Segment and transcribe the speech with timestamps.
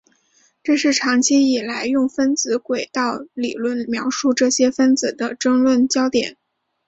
[0.63, 6.37] 这是长期以来用分子轨道理论描述这些分子的争论焦点。